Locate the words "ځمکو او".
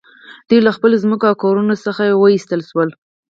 1.03-1.35